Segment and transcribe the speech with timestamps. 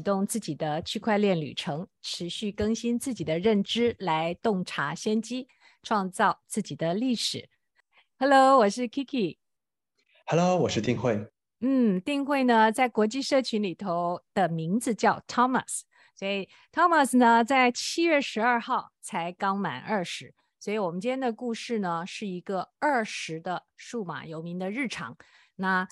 [0.00, 5.46] 启动自己的区块链旅程，持续更新自己的认知，来洞察先机，
[5.82, 7.50] 创造自己的历史。
[8.18, 9.36] Hello，我是 Kiki。
[10.24, 11.30] Hello，我是定慧。
[11.60, 15.82] 嗯，定慧呢，在国际社群里头的名字叫 Thomas，
[16.14, 25.18] 所以 Thomas 呢，在七月十二号才刚满二十，所以我们今天的故事呢，是一个二十的数码游民的日常。
[25.56, 25.86] 那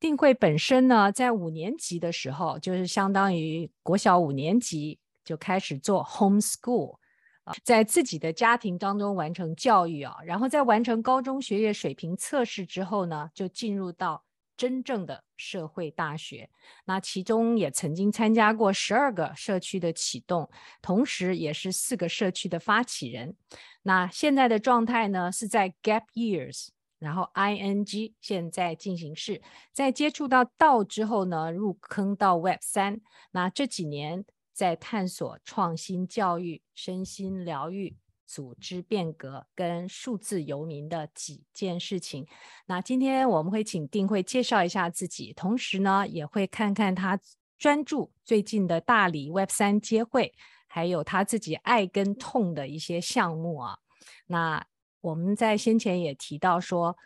[0.00, 6.98] 定慧本身呢，在五年级的时候，就是相当于国小五年级就开始做 homeschool，
[7.42, 14.24] 啊，在自己的家庭当中完成教育啊，然后在完成高中学业水平测试之后呢，就进入到
[14.56, 16.48] 真正的社会大学。
[16.84, 20.48] 那其中也曾经参加过十二个社区的启动，
[20.80, 23.34] 同时也是四个社区的发起人。
[23.82, 26.68] 那现在的状态呢，是在 gap years。
[26.98, 29.40] 然后 ing 现在进行式，
[29.72, 33.00] 在接触到道之后呢，入坑到 Web 三。
[33.30, 42.26] 那这几年在探索创新教育、身心疗愈、组织变革跟数字游民的几件事情。
[42.66, 47.18] 那今天我们会请定慧介绍一下自己，同时呢也会看看他
[47.56, 50.34] 专注最近的大理 Web 三接会，
[50.66, 53.78] 还有他自己爱跟痛的一些项目啊。
[54.26, 54.66] 那
[55.00, 56.96] 我们在先前也提到说，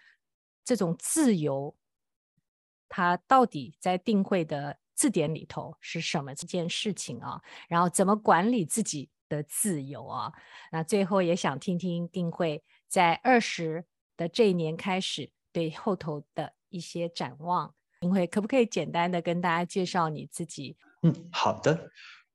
[0.64, 1.74] 这种自由，
[2.88, 7.40] 它到底在定慧的字典里头是什么这件事情啊？
[7.68, 10.32] 然后怎么管理自己的自由啊？
[10.70, 13.84] 那最后也想听听定慧在二十
[14.16, 17.74] 的这一年开始对后头的一些展望。
[18.00, 20.76] 定慧可不可以简单的跟大家介绍你自己？
[21.02, 21.90] 嗯，好的。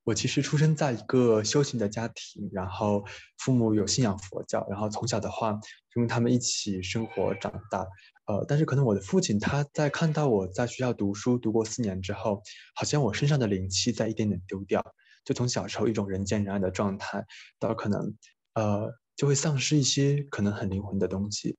[0.07, 3.03] 我其实出生在一个修行的家庭，然后
[3.39, 7.85] 父母有信仰佛教，然后从小的话就跟他们一起生活长大。
[8.25, 12.41] 呃，但是可能我的父亲他在看到我在学校读书读过四年之后，
[12.73, 14.81] 好像我身上的灵气在一点点丢掉，
[15.25, 17.25] 就从小时候一种人见人爱的状态，
[17.59, 18.15] 到可能
[18.53, 21.57] 呃就会丧失一些可能很灵魂的东西。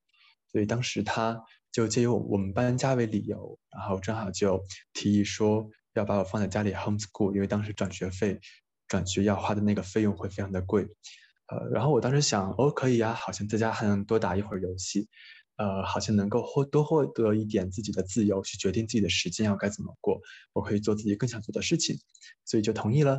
[0.51, 1.39] 所以当时他
[1.71, 4.59] 就借由我们搬家为理由，然后正好就
[4.95, 5.69] 提议说。
[5.95, 8.41] 要把我放在家里 homeschool，因为当时转学费、
[8.87, 10.83] 转学要花的那个费用会非常的贵，
[11.47, 15.09] 呃，然后我当时想，哦，可以呀，好像在家还能多打一会儿游戏，
[15.57, 20.21] 呃，好像能够获多获得一点自己的自由，去决定自己的时间要该怎么过，
[20.53, 21.97] 我可以做自己更想做的事情，
[22.45, 23.19] 所以就同意了。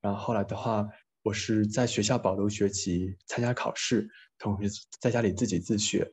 [0.00, 0.88] 然后后来的话，
[1.22, 6.12] 我是在学校保留学籍，参加考试，同时在家里自己自学，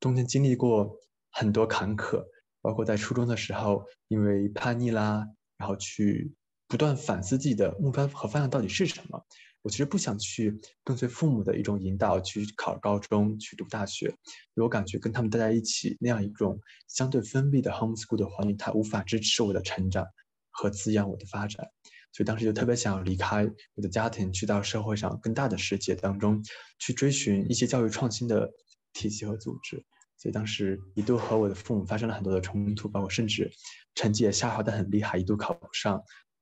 [0.00, 0.98] 中间经历过
[1.30, 2.24] 很多坎坷。
[2.62, 5.26] 包括在初中的时候，因为叛逆啦，
[5.58, 6.32] 然后去
[6.68, 9.22] 不断反思自己的目标和方向到底是什么。
[9.62, 14.12] 我其实不想去跟随父母的一种引导去考高中、去读大学，
[14.56, 16.58] 我感觉跟他们待在一起那样一种
[16.88, 20.04] 相对封闭的 homeschool 的环境，它无法支持我的成长
[20.50, 21.64] 和滋养我的发展。
[22.12, 26.42] 所以当时就特别想要离开我的家庭，去到社会上更大的世界当中，
[26.80, 28.50] 去追寻一些教育创新的
[28.92, 29.84] 体系和组织。
[30.22, 33.50] 所以当时一度和我的父母发生了很多的冲突，包括甚至
[33.96, 36.00] 成绩也下滑的很厉害，一度考不上，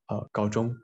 [0.09, 0.77] 呃，高中，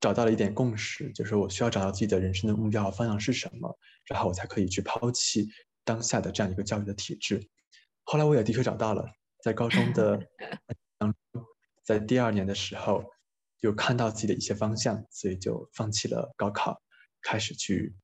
[0.00, 5.48] 找到了一点共识，就是我需要找到自己的人生的目标和方向是什么，然后我才可以去抛弃
[5.84, 7.40] 当下的这样一个教育的体制。
[8.02, 9.06] 后来我也的确找到了，
[9.40, 10.20] 在高中的
[10.98, 11.44] 当中，
[11.84, 13.04] 在第二年的时候，
[13.60, 16.82] 有看到自己的一些方向，所以就放弃了高考，
[17.22, 17.94] 开始去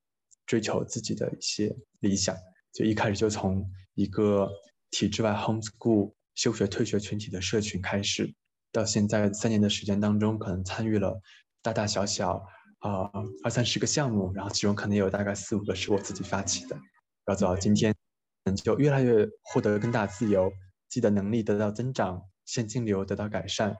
[0.47, 2.37] 追求自己的一些理想。
[2.73, 4.49] 就一开始就从一个
[4.91, 8.33] 体制外 homeschool 休学退学群体的社群开始，
[8.73, 11.21] 到现在三年的时间当中，可能参与了
[11.63, 12.37] 大大小小
[12.79, 16.77] 啊、呃、二三十个项目，然后其中可能有大概四五个是我自己发起的，
[17.25, 17.95] 然后走到今天，
[18.45, 20.51] 嗯，就越来越获得更大自由，
[20.89, 23.77] 自己的能力得到增长，现金流得到改善，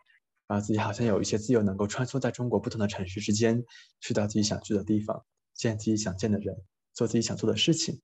[0.49, 3.65] 然后自己好像有一些自由能够穿梭在中国不同的城市之间，
[4.01, 6.55] 去到自己想去的地方，见自己想见的人，
[6.93, 8.01] 做自己想做的事情。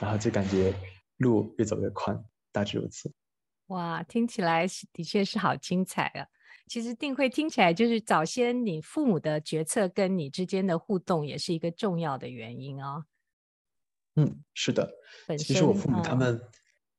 [0.00, 0.74] 然后就感觉
[1.16, 3.12] 路越走越宽，大致如此。
[3.68, 6.26] 哇，听起来的确是好精彩啊！
[6.68, 13.04] 其实定慧听起来就是早先你父母的决策跟你之间的互动也是一个重要的原因哦。
[14.14, 14.92] 嗯，是的。
[15.38, 16.40] 其实我父母他们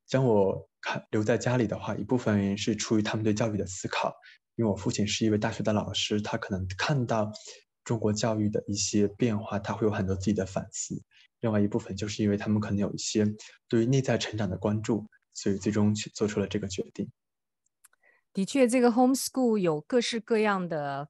[0.06, 4.14] 将我看留在家里的话，一部分原因是出于他们对教育的思考，
[4.56, 7.30] 因为我父亲是一位大学的老师，他可能看到
[7.84, 11.02] 中国教育的一些变化，他会有很多自己的反思。
[11.40, 13.26] 另外一部分就是因为他们可能有一些
[13.68, 17.10] 对于内在成长的关注，所以最终去做出了这个决定。
[18.32, 21.08] 的确，这个 homeschool 有各式各样的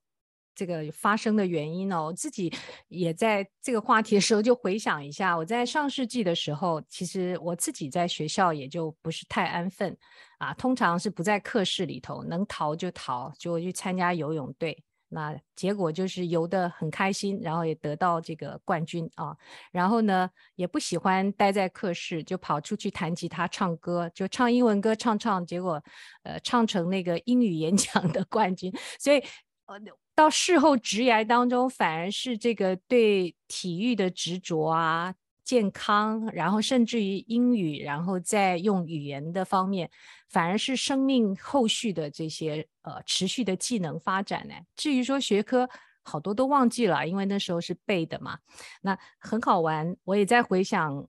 [0.55, 2.53] 这个发生的原因呢，我自己
[2.89, 9.97] 也在这个话题的时候就回想一下，我在上世纪的时候，其实我自己在学校也就不是太安分
[10.39, 14.85] 啊，通常是不在课室里头，能逃就逃，就去参加游泳队。
[15.09, 19.37] 那结果就是游得很开心，然后也得到这个冠军啊。
[19.73, 25.83] 然后呢，也不喜欢待在课室，就跑出去弹吉他、唱歌，就唱英文歌，唱唱，结果
[26.23, 28.73] 呃唱成那个英语演讲的冠军。
[28.99, 29.23] 所以
[29.67, 29.81] 呃。
[30.19, 35.15] 到事后职涯当中，反而是这个对体育的执着啊，
[35.49, 39.91] 健康，然后甚至于英语，然后再用语言的方面，
[40.29, 44.55] 反而是生命后续的这些呃持续的技能发展呢。
[44.77, 45.67] 至于说学科，
[46.03, 48.39] 好多都忘记了，因为那时候是背的嘛。
[48.83, 51.09] 那很好玩，我也在回想，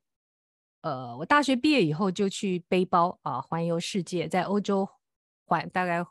[0.83, 4.87] 呃，我大学毕业以后就去背包啊，环游世界，在欧洲
[5.45, 6.05] 环大概。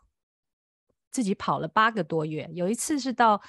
[1.10, 3.40] 自己跑了八个多月，有一次是到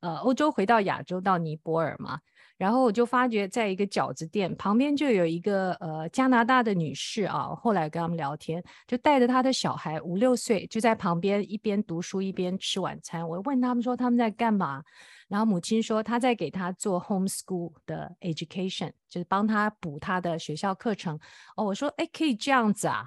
[0.00, 2.18] 呃欧洲回到亚洲到尼泊尔嘛，
[2.62, 13.28] 然后我就发觉在一个饺子店旁边就有一个呃加拿大的女士啊，后来跟他们聊天，就带着她的小孩五六岁就在旁边一边读书一边吃晚餐。
[13.28, 14.80] 我问他们说他们在干嘛，
[15.26, 21.18] 然后母亲说她在给他做 homeschool 的 education，就是帮他补他的学校课程。
[21.56, 23.04] 哦，我说哎可以这样子啊。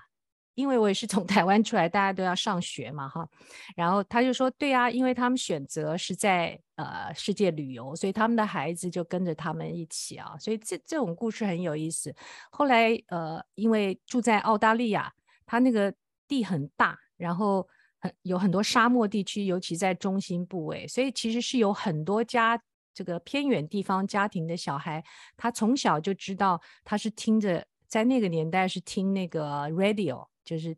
[0.56, 3.28] 因为我也是从 台湾出来，大家都要上学嘛，哈。
[3.76, 10.36] 然后他就说：“对啊，因为他们选择是在呃世界旅游，所以他们的孩子就跟着他们一起啊。
[10.40, 12.16] 所以这这种故事很有意思。
[12.50, 15.14] 后来呃，因为住在澳大利亚，
[15.46, 15.94] 他那个
[16.28, 17.68] 地很大，然后
[18.00, 22.58] 很有很多沙漠地区，尤其在中心部位，所以其实是有很多家
[22.94, 25.04] 这个偏远地方家庭的小孩，
[25.36, 30.78] 他从小就知道他是听着，在那个年代是听那个 radio。”就是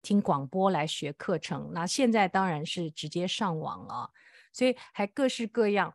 [0.00, 4.10] 听广播来学课程，那现在当然是直接上网了，
[4.52, 5.92] 所以还各式各样。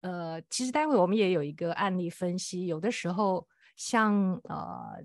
[0.00, 5.02] 呃，其实待会我们也有一个案例分析，有的时候像呃，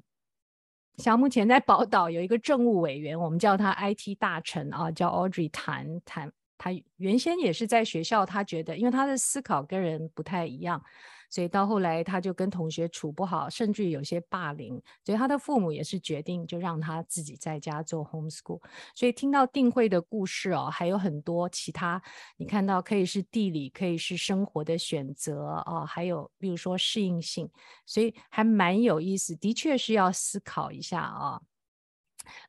[0.98, 10.84] 像目前在宝岛有一个政务委员，我们叫他 IT 大臣啊，叫 Audrey Tan Tan，他原先也是在学校，他觉得因为他的思考跟人不太一样。
[11.30, 14.82] 所以到后来，他就跟同学处不好，甚至有些霸凌。
[15.06, 18.60] 所以他的父母也是决定，就让他自己在家做 homeschool。
[18.96, 22.02] 所以听到定慧的故事哦，还有很多其他，
[22.38, 27.50] 你看到可以是地理，可以是生活的选择哦，还有比如说适应性，
[27.86, 29.36] 所以还蛮有意思。
[29.36, 31.40] 的确是要思考一下啊。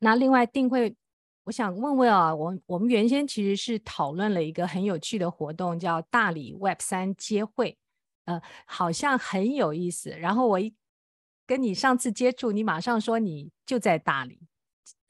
[0.00, 0.96] 那另外定慧，
[1.44, 7.76] 我想问问啊，我我们原先其实是讨论了一个很有趣的活动，叫大理 Web 三接会。
[8.24, 10.10] 呃，好像很有意思。
[10.10, 10.74] 然后我一
[11.46, 14.40] 跟你上次接触，你马上说你就在大理。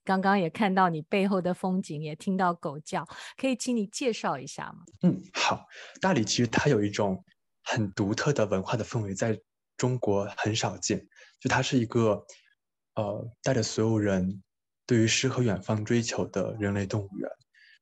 [0.03, 4.85] 刚刚也看到你背后的风景，也听到狗叫，可以请你介绍一下吗？
[5.03, 5.67] 嗯，好。
[6.01, 7.23] 大理其实它有一种
[7.62, 9.39] 很独特的文化的氛围，在
[9.77, 11.07] 中国很少见。
[11.39, 12.25] 就它是一个
[12.95, 14.43] 呃，带着所有人
[14.87, 17.31] 对于诗和远方追求的人类动物园。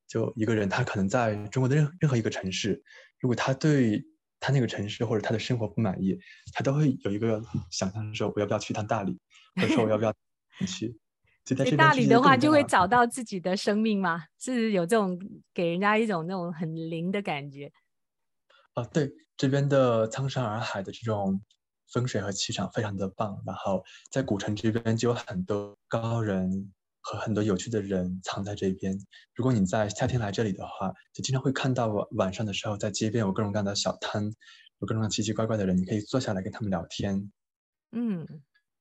[0.06, 2.82] 就一个人，他可能在中国的任任何一个城市，
[3.20, 4.04] 如果他对
[4.40, 6.18] 他那个城市或者他的生活不满意，
[6.52, 9.18] 他都会有一个想象说，我要不要去一趟大理，
[9.56, 10.14] 或者说我要不要
[10.66, 10.96] 去？
[11.44, 14.24] 在大理的话，就会找到自己的生命嘛？
[14.38, 15.18] 是有这种
[15.54, 17.72] 给人家一种那种很灵的感觉？
[18.74, 21.40] 啊，对，这边的苍山洱海的这种
[21.90, 23.42] 风水和气场非常的棒。
[23.46, 26.70] 然后在古城这边就有很多高人。
[27.08, 28.94] 和很多有趣的人藏在这边。
[29.34, 34.22] 如果你在夏天来这里的话，就经常会看到晚上的时候，在街边有各种各样的小摊，
[34.80, 37.32] 有各种奇奇怪怪的人，你可以坐下来跟他们聊天。
[37.92, 38.26] 嗯，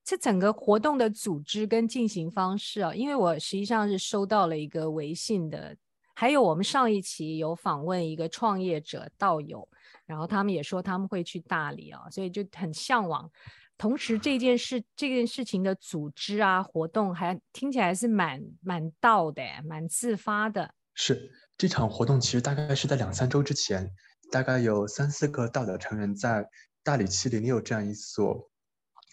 [0.03, 5.77] 这整个活动的组织跟进行方式啊，因为我实际上是收到了一个微信的，
[6.13, 9.65] 还有我们上一期有访问一个创业者道友，
[10.05, 13.31] 然后他们也说他们会去大理啊，所以就很向往。
[13.77, 20.73] 同时，这件事这件事情的组织啊，活动还听起来是蛮蛮道的，蛮自发的。
[20.95, 23.91] 是这场活动，其实大概是在两三周之前，
[24.31, 26.43] 大概有三四个道的成员在
[26.83, 28.49] 大理七零六这样一所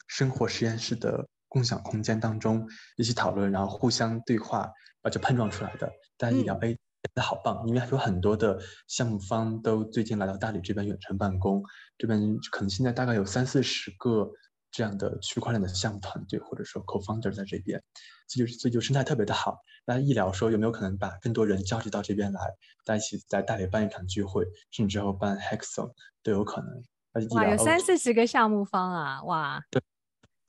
[0.09, 2.67] 生活实验室的共享空间当中
[2.97, 5.93] 一起讨论，然后互相对话，啊，就碰撞出来的。
[6.17, 7.63] 大家一聊，哎、嗯，真的好棒！
[7.67, 11.63] 因为有很多的项目方都最近来到大理这边远程办公，
[11.99, 12.19] 这边
[12.51, 14.33] 可能现在大概有三四十个。
[14.75, 17.81] 这样的区块链的项目团队或者说 co-founder 在这边，
[18.27, 19.61] 所以就所以就生态特别的好。
[19.85, 22.41] 大家一聊说有没有可能把更多人召集到这边来，
[22.85, 25.93] 大家一起在大理办一场聚会，甚至之后办 hackathon
[26.25, 26.83] 都有可能。
[27.31, 29.23] 哇，有三四十个项目方啊！
[29.23, 29.81] 哇，对，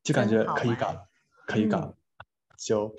[0.01, 1.08] 就感觉可以搞，
[1.46, 1.96] 可以搞，
[2.58, 2.96] 就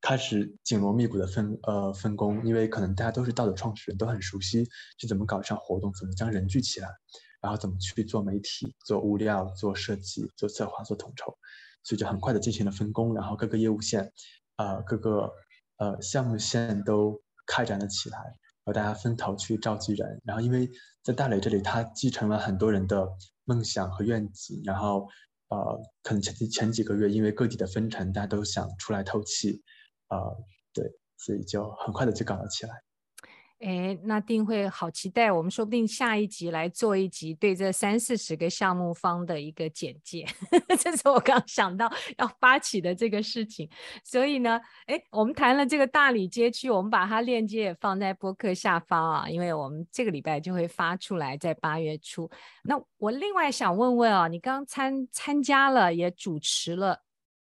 [0.00, 6.88] 开始紧锣密鼓的分呃分工，因为可能大家都是道的创始人，都很熟悉是怎么搞一场活动，怎么将人聚起来，
[7.42, 11.36] 然后怎么去做媒体、做物料、做设计、做策划、做统筹，
[11.82, 14.12] 所以就很快的进行了分工，然后各个业务线，
[14.56, 15.30] 呃各个
[15.78, 20.70] 呃项目线都开展了起来，然后大家分头去召集人，然后因为
[21.02, 23.08] 在大磊这里，他继承了很多人的
[23.44, 25.08] 梦想和愿景，然后
[25.48, 29.62] 呃可能前前几个月因为各地的分成，大家都想出来透气。
[30.08, 30.18] 呃，
[30.74, 30.84] 对，
[31.16, 32.82] 所以就很快的就搞了起来。
[33.62, 40.26] 哎，那定会好期待，我们说不定下一集来做一集对这三四十个项目方的一个简介，
[40.80, 43.70] 这是我刚想到要发起的这个事情。
[44.02, 52.28] 所以呢，哎，我们谈了这个大理街区，我们把它链接也放在播客下方啊，因为我们这个礼拜就会发出来，在八月初。
[52.64, 57.02] 那我另外想问问啊，你刚参参加了，也主持了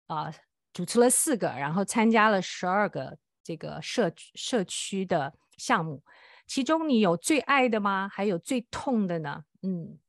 [0.08, 0.34] 啊。
[0.74, 6.04] 主持了四个，然后参加了十二个这个社社区的项目，
[6.48, 8.10] 其中你有最爱的吗？
[8.10, 9.44] 还有最痛的呢？
[9.62, 10.00] 嗯，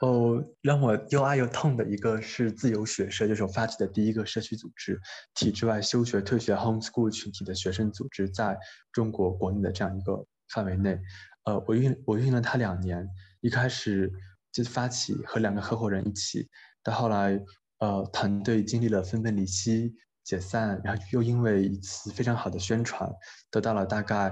[0.00, 5.00] 哦，让我又爱又痛的一个是自由学社，就是我发起的第一个社区组织，
[5.34, 8.58] 体制外休学退学 homeschool 群体的学生组织，在
[8.90, 10.98] 中国国内的这样一个范围内，
[11.44, 13.08] 呃，我运我运营了它两年，
[13.40, 14.12] 一开始
[14.50, 16.48] 就发起和两个合伙人一起，
[16.82, 17.40] 到后来。
[17.80, 19.94] 呃，团队经历了分崩离析、
[20.28, 23.10] 解散，然后又因为一次非常好的宣传，
[23.50, 24.30] 得到了大概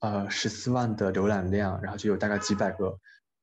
[0.00, 2.98] 呃十四万的浏览量，然后就有大概几百个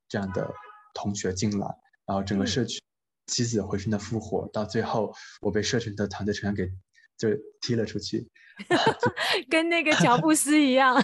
[0.08, 0.54] 这样的
[0.94, 1.66] 同学进来，
[2.06, 2.80] 然后整个社区
[3.26, 6.72] 起死回生的复活，到最后我被社群的团队成员给
[7.18, 8.30] 就踢了出去
[9.50, 10.96] 跟那个乔布斯一样。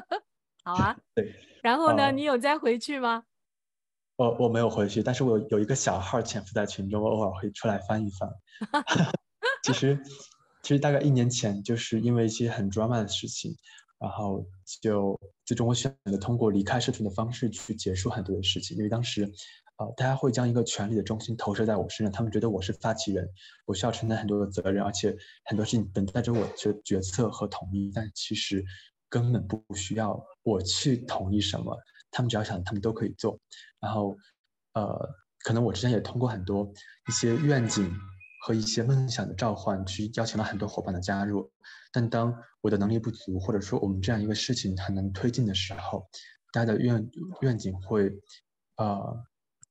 [0.64, 1.34] 好啊，对。
[1.62, 3.24] 然后呢，呃、你有再回去吗？
[4.16, 8.30] 我我没有回去，但是我有一个小号潜伏在群中，我偶尔会出来翻一翻。
[9.62, 10.00] 其实，
[10.62, 13.54] 其实大概一年前，就是因为一些很 drama 的事情，
[13.98, 14.44] 然后
[14.80, 18.76] 就最终我选择通过离开社群的方式去结束很多的事情。
[18.76, 19.22] 因为当时，
[19.76, 23.28] 呃，大家会将一个权力的中心投射在我身上，他们觉得我是发起人，
[23.64, 27.90] 我需要承担很多的责任，而且很多事情等待着我去决策和同意。
[27.94, 28.64] 但其实
[29.08, 31.76] 根本不需要我去同意什么。
[32.10, 33.38] 他们只要想，他们都可以做。
[33.80, 34.16] 然后，
[34.74, 35.08] 呃，
[35.44, 36.72] 可能我之前也通过很多
[37.08, 37.90] 一些愿景
[38.40, 41.50] 和一些梦想的召唤，去邀请了很多伙伴的加入。
[41.92, 46.08] 但当我的能力不足，或者说我们这样一个事情很难推进的时候，
[46.52, 48.10] 大家的愿愿景会，
[48.76, 49.24] 呃，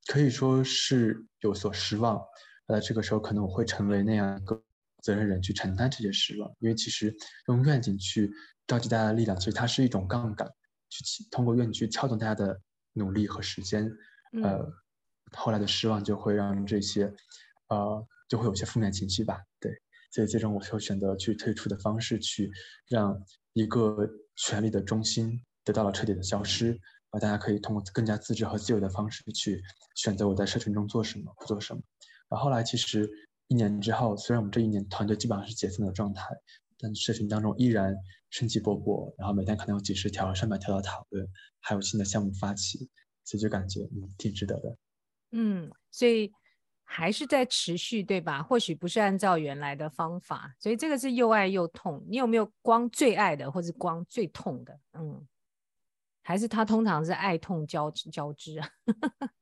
[0.08, 2.22] 可以说是有所失望。
[2.68, 4.62] 在这个时候，可能我会成为那样一个
[5.02, 6.52] 责任人，去承担这些失望。
[6.60, 7.16] 因为其实
[7.48, 8.30] 用愿景去
[8.66, 10.52] 召集大家的力量，其实它是一种杠杆。
[10.90, 12.60] 去通过愿景去撬动大家的
[12.94, 13.92] 努力和时间，
[14.42, 14.66] 呃，
[15.34, 17.14] 后来的失望就会让这些，
[17.68, 19.42] 呃，就会有些负面情绪吧。
[19.60, 19.72] 对，
[20.12, 22.52] 所以最终我就选择去退出的方式，去
[22.88, 23.18] 让
[23.54, 26.80] 一个权力的中心得到了彻底的消失，
[27.12, 29.62] 而大家可以通过更加自治和自由的方式去
[29.96, 31.82] 选择我在社群中做什么，不做什么。
[32.30, 33.10] 而后来其实
[33.48, 36.24] 一年之后，虽然我们这一年团队基本上是解散的状态。
[36.80, 37.96] 但社群当中依然
[38.30, 41.28] 生机勃勃，然后每天可能有几十条、上百条的讨论，
[41.60, 42.88] 还有新的项目发起，
[43.24, 44.78] 所以就感觉嗯挺值得的。
[45.32, 46.32] 嗯，所以
[46.90, 48.42] 还是在持续，对吧？
[48.42, 52.02] 或许不是按照原来的方法，所以这个是又爱又痛。
[52.10, 54.80] 你有没有光最爱的，或是光最痛的？
[54.94, 55.28] 嗯，
[56.24, 58.70] 还是他通常是爱痛交交织啊？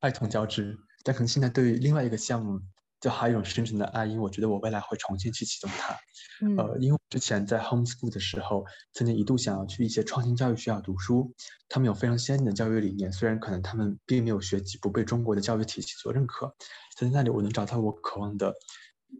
[0.00, 2.58] 爱痛交织，但可能现在对另外一个项目。
[3.02, 5.92] 就还有一种深沉的爱，因为我觉得我未来会重新去启动它。
[6.40, 11.34] 嗯、呃，因为之前在 homeschool 的时候，曾经一度想要去一些创新教育学校读书，
[11.68, 16.54] 他们有非常先进的教育理念，虽然可能他们并没有学籍，不被中国的教育体系所认可，
[16.96, 18.54] 在那里我能找到我渴望的，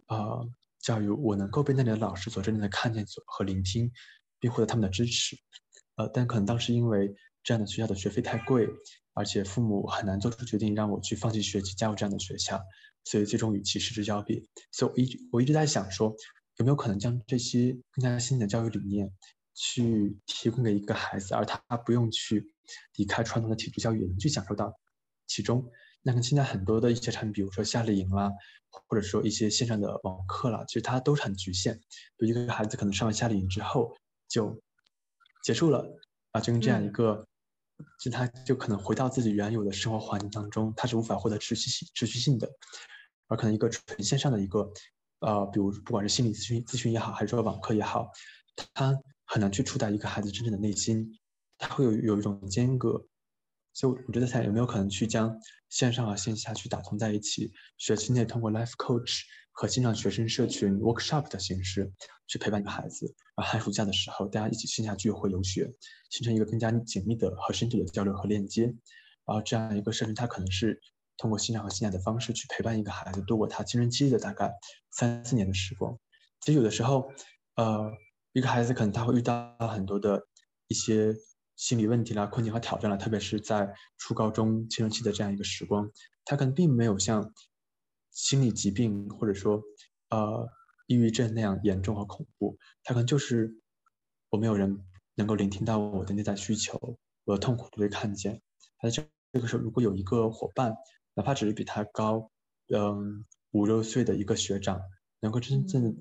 [0.06, 0.48] 呃，
[0.80, 3.90] 教育，我能够被那里的老师所真正的看见和聆听，
[4.38, 5.36] 并获得他们的支持。
[5.96, 7.12] 呃，但可能当时因为
[7.42, 8.68] 这样的学校的学费太贵，
[9.12, 12.62] 而且父母很难做出决定让我去放弃学籍加入这样的学校。
[13.04, 16.14] 所以最终与其失之交臂，所以我一直我一直在想说，
[16.56, 19.12] 有没有可能将这些更加新的教育理念，
[19.54, 22.54] 去提供给一个孩子，而他不用去
[22.96, 24.72] 离开传统的体制教育，也能去享受到
[25.26, 25.68] 其中。
[26.02, 28.30] 那跟现在很多的一些产品，比如说夏令营啦，
[28.88, 31.80] 或者说一些线上的网课啦，其实它都是很局限。
[32.18, 33.96] 有一个孩子可能上完夏令营之后
[34.28, 34.60] 就
[35.42, 35.84] 结束了
[36.30, 37.14] 啊，就跟这样一个。
[37.14, 37.26] 嗯
[37.98, 42.48] 其实他就可能回到自己原有的生活环境当中，他是无法获得持续性、持续性的，
[43.32, 44.70] 而可能一个纯线上的一个，
[45.20, 48.10] 呃，比如不管是心理咨询、咨询也好，还是说网课也好，
[48.74, 51.18] 它很难去触达一个孩子真正的内心，
[51.56, 53.06] 它会有有一种间隔。
[53.72, 55.34] 所以我觉得他有没有可能去将
[55.70, 57.50] 线上和线下去打通在一起？
[57.78, 61.90] 学期内通过 life coach 和线上学生社群 workshop 的形式
[62.26, 65.72] 去陪伴一个孩子，然后寒暑假的时候大家一起线下聚会游学，
[66.10, 68.64] 形成一个更加紧密的和身体的交流和链接。
[69.24, 70.78] 然后这样一个社群，它可能是
[71.16, 74.52] 通过欣赏和线下的方式去陪伴一个孩子度过他青春期的大概
[74.90, 75.98] 三四年的时光。
[76.40, 77.10] 其实有的时候，
[77.56, 77.90] 呃，
[78.32, 80.26] 一个孩子可能他会遇到很多的
[80.68, 81.14] 一些
[81.56, 85.90] 心理问题啦、困境和挑战啦，特别是在初高中青春期的这样一个时光，
[86.24, 87.32] 他可能并没有像。
[88.14, 89.62] 心理疾病或者说，
[90.10, 90.46] 呃，
[90.86, 93.58] 抑郁症那样严重和恐怖，他可能就是
[94.28, 98.42] 我没有人能够聆听到我的内在需求，我的痛苦不被看见。
[98.76, 100.74] 他在这个时候，如果有一个伙伴，
[101.14, 102.30] 哪怕只是比他高，
[102.68, 104.80] 嗯，五六岁的一个学长，
[105.20, 105.94] 能够真正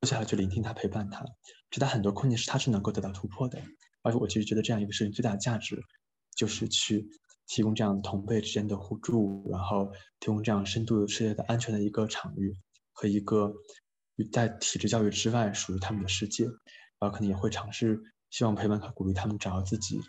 [0.00, 1.24] 坐下来去聆听他、陪伴他，
[1.70, 3.60] 知道很多困境是他是能够得到突破的。
[4.02, 5.80] 而且我其实觉得这样一个事情最大的价值，
[6.36, 7.08] 就是去。
[7.48, 12.52] 提供这样同辈之间的互助，然后提供这样深度世界的安全的一个场域
[12.92, 13.54] 和一个
[14.32, 16.46] 在体制教育之外属于他们的世界，
[16.98, 20.00] 然后可能也会尝试希望陪伴和鼓励他们找到自己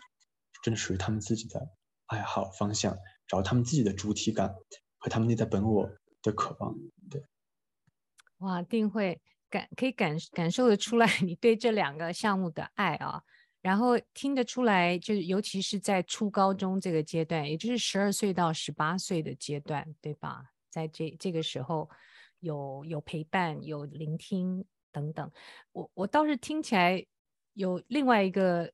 [0.64, 1.64] 真的属于他们自己的
[2.06, 4.52] 爱好方向，找他们自己的主体感
[4.96, 5.88] 和他们内在本我
[6.22, 6.74] 的渴望。
[7.08, 7.22] 对，
[8.38, 13.22] 哇，定会感可以感感受得出来你对这两个项目的爱啊。
[13.60, 20.44] 然后听得出来，就是尤其是在初高中这个阶段，也就是十二岁到十八岁的阶段，对吧？
[20.70, 21.90] 在这这个时候，
[22.38, 25.30] 有有陪伴，有聆听等等。
[25.72, 27.04] 我我倒是听起来
[27.54, 28.72] 有另外一个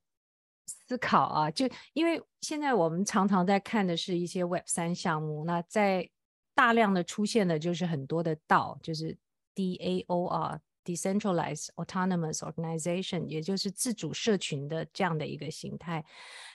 [0.67, 6.09] 思考啊，就因为现在我们常常在看的是一些 Web 三项目，那在
[6.55, 9.17] 大量的出现的就是很多的 DAO，就是
[9.55, 10.61] DAO 啊。
[10.87, 16.05] Decentralized autonomous organization，也就是自主社群的这样的一个形态。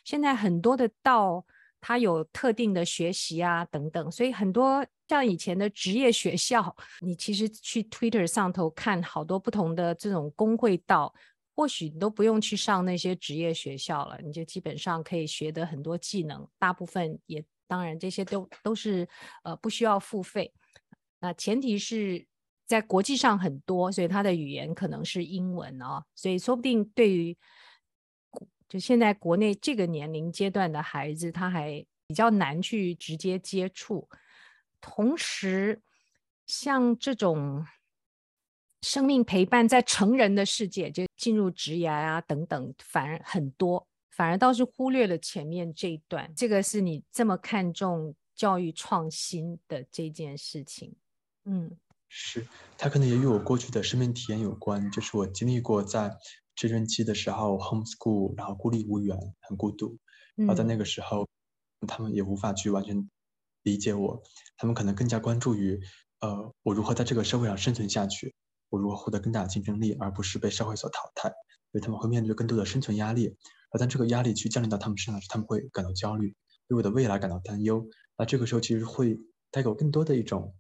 [0.04, 1.44] 现在很多的道，
[1.82, 11.12] 它有特定的学习啊等等，所以很多像以前的职业学校，你其实去 Twitter 上头看好多不同的这种工会道，
[11.60, 16.48] 或许你都不用去上那些职业学校了，你就基本上可以学得很多技能。
[16.58, 19.06] 大部分也当然这些都都是
[19.44, 20.54] 呃不需要付费，
[21.20, 22.26] 那前提是。
[22.70, 27.36] 在国际上很多，所以他的语言可能是英文哦，所以说不定对于
[28.68, 34.08] 就现在国内这个年龄阶段的孩子，他还比较难去直接接触。
[34.80, 35.82] 同时，
[36.46, 37.66] 像这种
[38.82, 46.32] 生命陪伴在成人的世界，就进入职涯啊等等，反而很多，反而倒是忽略了前面这一段。
[46.36, 50.96] 这个是你这么看重教育创新的这件事情，
[51.46, 51.78] 嗯。
[52.12, 56.18] 是，他可能也与我过去的生命体验有关，就是我经历过在
[56.56, 59.96] 青春期的时候 homeschool，然后孤立无援，很孤独，
[60.36, 61.28] 然后在那个时候，
[61.82, 63.08] 嗯、他们也无法去完全
[63.62, 64.24] 理解我，
[64.58, 65.80] 他们可能更加关注于，
[66.22, 68.34] 呃，我如何在这个社会上生存下去，
[68.70, 71.30] 我如何获得更大的竞争力，而不是被社会所淘汰，
[71.72, 73.38] 所以他们会面对更多的生存压力，
[73.72, 76.36] 而当这个压力去降临到他们身上时，他们会感到焦虑，
[76.68, 79.20] 对我的未来感到担忧，那这个时候其实会
[79.52, 80.56] 带给我更多的一种。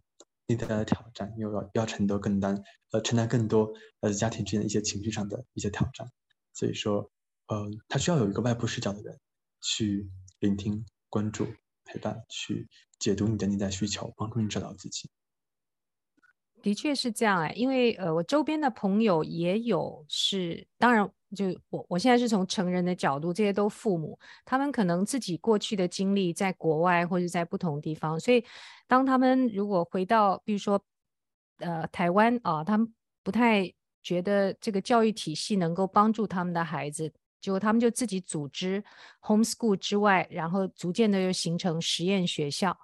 [0.52, 6.12] 内在的挑战，又要要承担更担，呃，承担更多呃家庭之间的一些情绪上的一些挑战，
[6.54, 7.12] 所以说，
[7.46, 9.20] 呃，他需要有一个外部视角的人
[9.62, 11.46] 去聆听、关注、
[11.86, 12.68] 陪伴，去
[12.98, 15.08] 解读你的内在需求，帮助你找到自己。
[16.62, 21.10] 的确是这样哎，因为呃，我周边的朋友也有是，当然。
[21.36, 28.44] 就我我现在是从成人的角度，这些都父母，他们可能自己过去的经历在国外或者在不同地方，所以
[28.88, 30.84] 当他们如果回到，比如说
[31.60, 32.92] 呃台湾啊，他们
[33.22, 38.84] 不太觉得这个教育体系能够帮助他们的孩子，结果他们就自己组织
[39.22, 42.76] homeschool 之外，然后逐渐的又形成实验学校。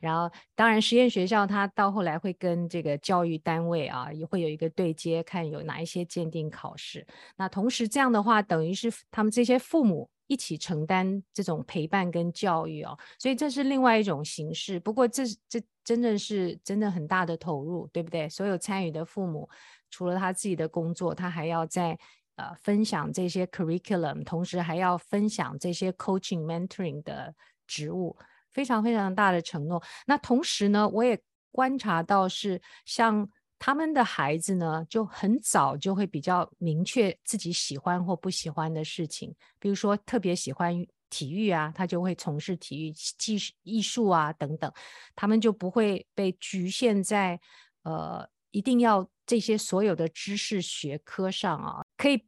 [0.00, 7.06] 然后，当然，实验学校它到后来会跟这个教育单位啊，也会有一个对接，看有哪一些鉴定考试。
[7.36, 14.78] 那同时这样的话，等于是他们这些父母一起承担这种陪伴跟教育哦，所以这是另外一种形式。
[14.78, 18.28] 不过这这真的是真的很大的投入，对不对？
[18.28, 19.48] 所有参与的父母，
[19.90, 21.98] 除了他自己的工作，他还要在
[22.36, 27.34] 呃分享这些 curriculum，同时还要分享这些 coaching mentoring 的
[27.66, 28.14] 职务。
[28.52, 29.82] 非常非常大的承诺。
[30.06, 39.34] 那同时呢，我也观察到是像他们的孩子呢，就很早就会比较明确自己喜欢或不喜欢的事情。
[39.58, 40.74] 比如说特别喜欢
[41.10, 44.72] 体育啊，他就会从事体育、技、艺术啊等等。
[45.16, 47.40] 他们就不会被局限在
[47.82, 52.24] 呃一定要这些所有的知识学科上啊，可以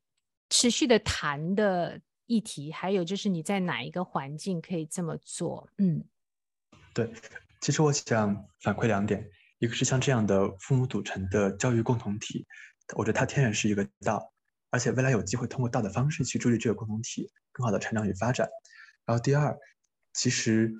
[0.48, 2.70] 持续的谈的议题。
[2.70, 5.68] 还有就是你在哪一个环境可以这么做？
[5.78, 6.04] 嗯。
[6.94, 7.12] 对，
[7.60, 9.28] 其实我想反馈两点。
[9.58, 12.46] 一个是像这样的父母组成的教育共同体，
[12.96, 14.32] 我觉得它天然是一个道，
[14.70, 18.48] 而且未来有机会通过道的方式去助力这个共同体更好的成长与发展。
[19.04, 19.54] 然后第二，
[20.14, 20.72] 其实，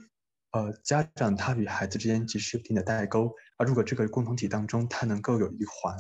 [0.53, 5.95] 呃，家长他与孩子之间其实有一定的代沟，而如果这个共同体当中他能够有一环，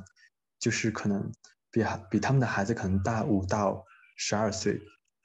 [0.58, 1.30] 就是可能
[1.70, 3.84] 比比他们的孩子可能大五到
[4.16, 4.80] 十二岁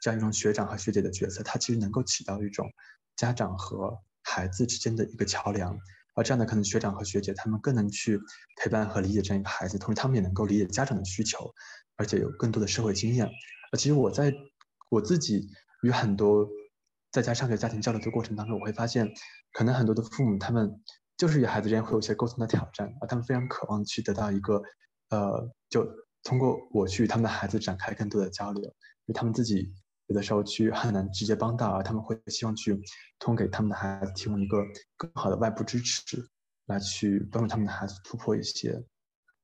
[0.05, 2.69] 这样一种学长和学姐的角色，他其实能够起到一种
[3.15, 5.75] 家长和孩子之间的一个桥梁。
[6.13, 8.19] 而这样的可能学长和学姐，他们更能去
[8.61, 11.51] 陪伴和理解这样一个孩子，同时他们也能够理解家长的需求，
[11.95, 13.27] 而且有更多的社会经验。
[13.71, 14.31] 而其实我在
[14.89, 15.49] 我自己
[15.81, 16.47] 与很多
[17.11, 19.11] 在家上学家庭交流的过程当中，我会发现，
[19.53, 20.83] 可能很多的父母他们
[21.17, 24.61] 就是与孩子之间会有一些沟通的挑战，而他们非常渴望去得到一个，
[25.09, 25.83] 呃，就
[26.21, 29.73] 通过我去与他们的孩子展开更多的交流，因为他们自己。
[30.07, 32.79] 有的时候去很难直接帮到，而他们会希望去
[33.17, 34.63] 通给他们的孩子提供一个
[34.95, 36.29] 更好的外部支持，
[36.67, 38.83] 来去帮助他们的孩子突破一些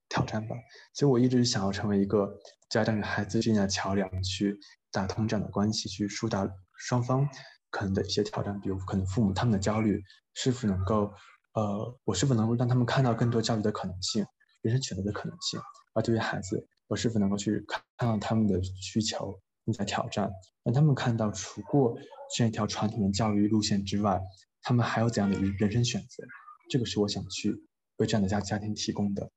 [0.08, 0.56] 挑战吧。
[0.94, 2.32] 所以我一直想要成为一个
[2.70, 4.58] 家长与孩子之间的桥梁，去
[4.92, 6.48] 打通这样的关系，去疏导
[6.78, 7.28] 双方
[7.70, 10.00] 可能的一些挑战，比如可能父母他们的焦虑
[10.36, 11.12] 是否能够，
[11.54, 14.26] 呃，我是否能够让他们看到更多教育的可能性、
[14.62, 15.60] 人生选择的可能性，
[15.94, 19.40] 而对于孩子，我是否能够去看到他们的需求。
[19.72, 20.30] 你在挑战，
[20.64, 21.98] 让他们看到，除过
[22.36, 24.22] 这样一条传统的教育路线之外，
[24.62, 26.24] 他们还有怎样的人生选择？
[26.70, 27.56] 这个是我想去
[27.98, 29.30] 为这样的家家庭提供的。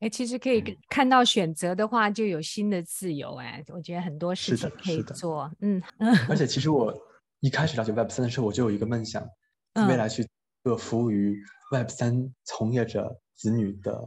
[0.00, 3.36] 哎，其实可以看到选择的话，就有新的自由。
[3.36, 5.50] 哎，我觉得很多事情可以做。
[5.60, 5.80] 嗯，
[6.28, 6.92] 而且其实我
[7.40, 9.24] 一开始了解 Web 三的时候，我就有一个梦想，
[9.88, 10.26] 未来去
[10.64, 14.02] 做服务于 Web 三从业者子女的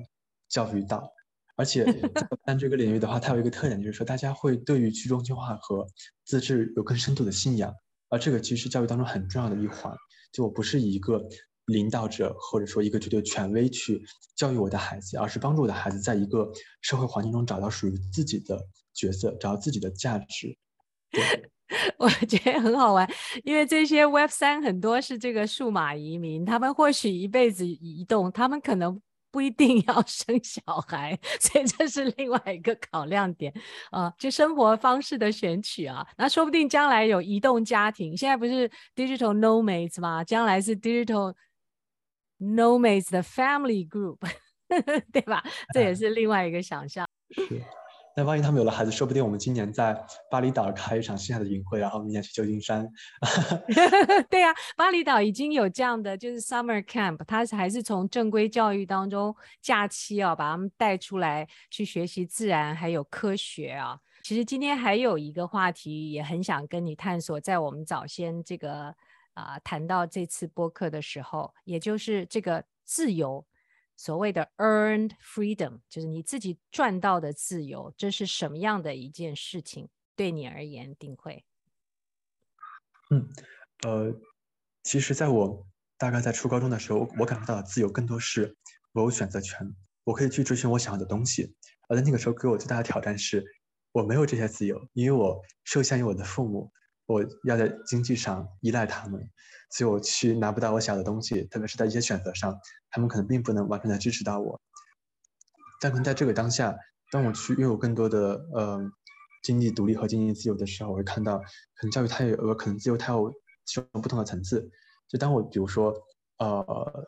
[0.49, 1.09] 教育道。
[1.57, 1.85] 而且
[2.45, 5.87] 在这个领域的话，它有一个特点，就是说大家会对于去中心化和
[6.25, 7.73] 自治有更深度的信仰，
[8.09, 9.95] 而这个其实是教育当中很重要的一环。
[10.33, 11.25] 就我不是一个
[11.67, 14.03] 领导者或者说一个绝对权威去
[14.35, 18.61] 教育我的孩子，而是帮助我的孩子在一个社会环境中找到属于自己的
[18.93, 20.57] 角色，找到自己的价值。
[21.09, 21.49] 对，
[21.97, 23.09] 我觉得很好玩，
[23.45, 29.01] 因为这些 Web 三很多是这个数码移民，他们或许一辈子移动，他们可能。
[29.35, 33.53] 不一定要生小孩， 所以这是另外一个考量点
[33.91, 36.07] 啊，就生活方式的选取啊。
[36.17, 40.23] 那说不定将来有移动家庭，现在不是 digital nomads 吗？
[40.23, 41.33] 将来是 digital
[42.39, 44.19] nomads 的 family group，
[45.11, 45.43] 对吧？
[45.73, 47.05] 这也 是另外一个想象。
[47.31, 47.61] 是。
[48.17, 49.93] 那万一他们有了孩子，说不定我们今年在
[50.31, 52.87] 巴厘岛开一场线下的营会，然后明年去旧金山。
[54.31, 63.99] 对呀、啊，巴厘岛已经有这样的，就是 summer camp，它还是从正规教育当中假期啊，把他们带出来去学习自然还有科学啊。
[64.23, 68.85] 其实今天还有一个话题也很想跟你探索，在我们早先这个
[69.33, 73.45] 啊、呃、谈到这次播客的时候，也就是这个自由。
[73.97, 79.89] 所谓的 earned freedom，就是你自己赚到的自由，这是什么样的一件事情？
[80.15, 81.45] 对你而言，丁慧？
[83.09, 83.29] 嗯，
[83.83, 84.19] 呃，
[84.83, 88.57] 其实在我大概在初高中的时候，我感受到的自由更多是
[88.93, 91.55] 我有选择权，我可以去追寻我想要的东西。
[91.87, 93.43] 而在那个时候，给我最大的挑战是，
[93.91, 96.71] 我没有这些自由，因为我受限于我的父母。
[97.07, 99.29] 我要在经济上依赖他们，
[99.75, 102.57] 所以我去拿不到我想要的东西，特别是在一些选择上，
[102.89, 104.61] 他们可能并不能完全的支持到我。
[105.81, 106.73] 但可能在这个当下，
[107.11, 108.79] 当我去拥有更多的呃
[109.43, 113.29] 经济独立和经济自由的时候，我会看到，可能教育它有可能自由它有
[113.65, 114.65] 几种不同的层次。
[115.09, 115.93] 就当我比如说
[116.37, 117.05] 呃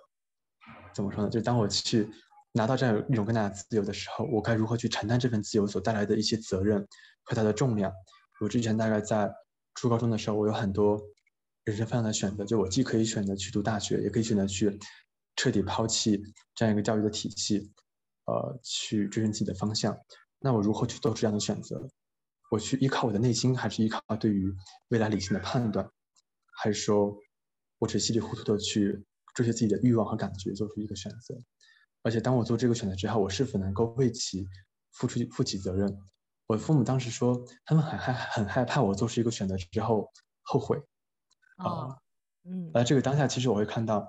[0.94, 1.30] 怎么说呢？
[1.30, 2.10] 就当我去
[2.52, 6.86] 拿到这样一种更大的自由的时候，我该如何去承担这份自由所带来的一些责任
[7.24, 7.94] 和它的重量？
[8.42, 9.32] 我之前大概在。
[9.80, 11.00] 初高中的时候，我有很多
[11.68, 14.80] 人生方向的选择，就我既可以选择去读大学，也可以选择去
[15.36, 16.24] 彻底抛弃
[16.56, 17.70] 这样一个教育的体系，
[18.24, 19.98] 呃，去追寻自己的方向。
[20.40, 21.86] 那我如何去做出这样的选择？
[22.50, 24.50] 我去依靠我的内心，还是依靠对于
[24.88, 25.92] 未来理性的判断？
[26.56, 27.14] 还是说
[27.80, 31.36] 我只稀里糊涂的去追随自己的欲望和感觉，做出一个选择？
[32.02, 34.48] 而且当我做这个选择之后，我是否能够为其
[34.94, 36.00] 付出负起责任？
[36.46, 40.10] 我父母当时说，他们很害很害怕我做出一个选择之后
[40.44, 40.82] 后悔，
[41.58, 41.98] 啊、哦，
[42.46, 44.08] 嗯，那这个当下，其实我会看到，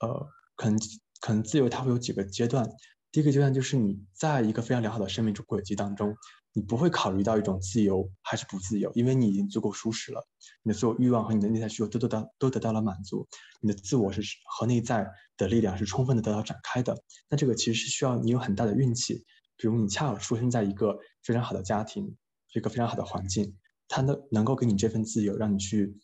[0.00, 0.26] 呃，
[0.56, 0.78] 可能
[1.20, 2.68] 可能自由它会有几个阶段，
[3.12, 6.14] 第一个阶段就是你在一个非常良好的生命轨迹当中，
[6.52, 10.26] 你不会考虑到一种自由还是不自由，因为你已经足够舒适了，
[10.62, 13.26] 你的所有欲望和你的内在需求都得到都得到了满足，
[13.60, 14.22] 你的自我是
[14.58, 16.96] 和内在的力量是充分的得到展开的，
[17.28, 19.24] 那这个其实是需要你有很大的运气。
[19.56, 22.16] 比如你恰好出生在一个非常好的家庭，
[22.54, 25.96] 一个非常好的环境，它能能够给你这份自由，让你去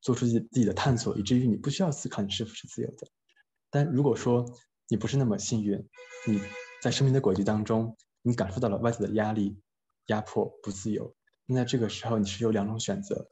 [0.00, 3.06] 做出自自己的探索，以至于你不需要思考你是否是自由的。
[3.70, 4.44] 但如果说
[4.88, 5.78] 你不是那么幸运，
[6.26, 6.40] 你
[6.80, 9.60] 在生命的轨迹当中，你感受到了外在的压力、
[10.06, 11.14] 压迫、不自由。
[11.46, 13.28] 那在这个时候，你是有两种选择，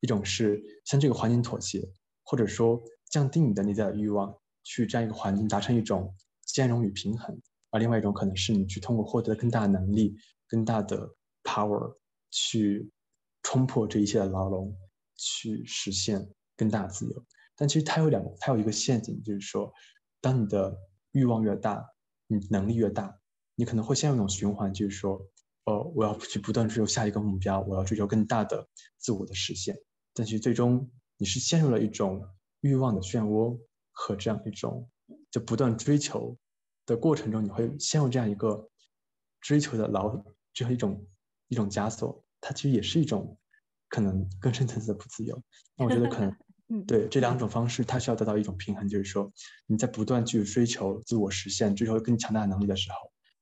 [0.00, 1.88] 一种是向这个环境妥协，
[2.22, 2.80] 或者说
[3.10, 7.34] 降低你的内在的欲望，去这样一个环境达成一种兼容与平衡；
[7.70, 11.96] 而另外一种可能是你去通过获得更大的能力、更大的 power，
[12.30, 12.90] 去
[13.42, 14.76] 冲破这一切的牢笼，
[15.20, 17.26] 去实现更大的自由。
[17.54, 19.72] 但其实它有两个，它有一个陷阱，就是说，
[20.20, 20.76] 当你的
[21.12, 21.84] 欲望越大，
[22.26, 23.20] 你能力越大，
[23.54, 25.20] 你可能会陷入一种循环，就是说。
[25.64, 29.78] 呃，我要去不断追求下一个目标，我要追求更大的自我的实现。
[30.14, 32.26] 但其实最终你是陷入了一种
[32.62, 33.60] 欲望的漩涡
[33.92, 34.88] 和这样一种
[35.30, 36.36] 就不断追求
[36.86, 38.70] 的过程中，你会陷入这样一个
[39.42, 40.16] 追求的牢，
[40.54, 41.06] 就是一种
[41.48, 42.24] 一种枷锁。
[42.40, 43.38] 它其实也是一种
[43.90, 45.42] 可能更深层次的不自由。
[45.76, 46.34] 那我觉得可能
[46.88, 49.30] 对这两种方式，它需要得到一种平衡，就是说
[49.66, 52.96] 你在不断去追求自我实现、追求更强大的能力的时候。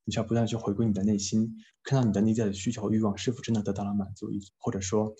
[0.04, 5.14] 你需要不断去回归你的内心，看到你的内在的需求、欲望是否真的得到了满足，或者说，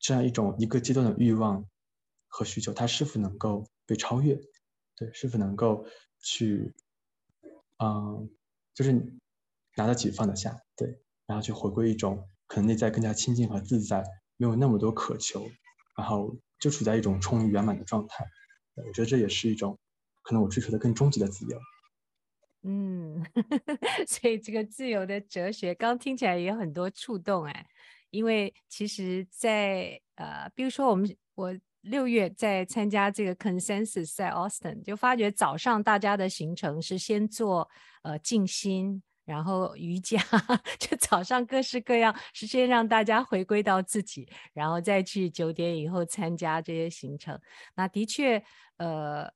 [0.00, 1.64] 这样一种一个阶段的欲望
[2.26, 4.36] 和需求，它是否能够被超越？
[4.96, 5.86] 对，是否能够
[6.18, 6.74] 去，
[7.78, 8.28] 嗯，
[8.74, 8.92] 就是
[9.76, 14.04] 拿得起放得下，对，然后去回归一种可能内在更加亲近和自在，
[14.36, 15.50] 没有那么多渴求，
[15.96, 18.24] 然后就处在一种充盈圆满的状态。
[18.74, 19.78] 我觉得这也是一种
[20.22, 21.58] 可能我追求的更终极的自由。
[22.62, 23.24] 嗯，
[24.06, 27.66] 所以这个自由的哲学，刚听起来也有很多触动哎。
[28.10, 37.68] 因为其实在，在呃，比如说我们我六月在参加这个 Consensus 在 Austin，就发觉早上大家的行程是先做
[38.02, 40.18] 呃静心，然后瑜伽，
[40.80, 47.38] 就早上各式各样，是先让大家回归到自己，然后再去九点以后参加这些行程。
[47.74, 48.42] 那的确，
[48.78, 49.30] 呃。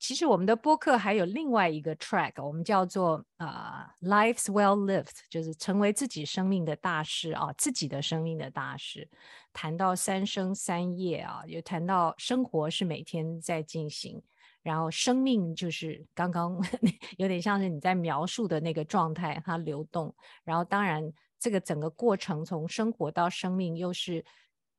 [0.00, 9.10] 其实我们的播客还有另外一个 track，我们叫做啊、Life's Well Lived，就是成为自己生命的大师啊，自己的生命的大师。
[9.52, 14.22] 谈到三生三业啊，有谈到生活是每天在进行，
[14.68, 16.60] 然后生命就是刚刚
[17.16, 20.14] 有点像是你在描述的那个状态，它流动。
[20.44, 24.24] 然后当然这个整个过程从生活到生命又是。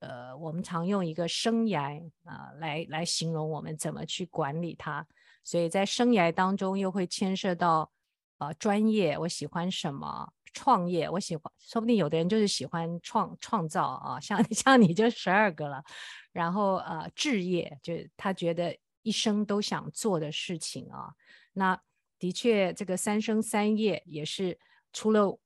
[0.01, 5.05] 呃，我们常用一个生涯啊、来来形容我们怎么去管理它，
[5.43, 7.91] 所以在生涯当中又会牵涉到
[8.37, 15.83] 呃专业，我喜欢什么；创业，我喜欢，说不定有的人就是喜欢创创造啊，像 像你就十二个了。
[16.31, 21.13] 然后呃，置业就他觉得一生都想做的事情啊。
[21.53, 21.81] 那
[22.17, 24.59] 的确，这个三生三业也是
[24.93, 25.39] 除了。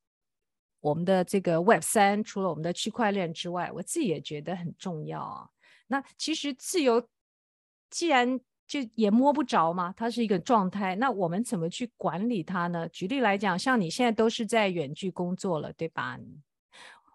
[0.83, 5.47] 我们的这个 Web 三，除了我们的区块链之外，我自己也觉得很重要啊。
[5.87, 7.07] 那其实自由
[7.89, 8.37] 既然
[8.67, 12.85] 就也摸不着嘛，它是一个状态，那我们怎么去管理它呢？
[12.89, 16.19] 举例来讲，像你现在都是在远距工作了，对吧？